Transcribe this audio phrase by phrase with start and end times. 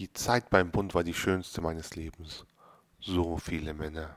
[0.00, 2.46] Die Zeit beim Bund war die schönste meines Lebens.
[3.00, 4.16] So viele Männer.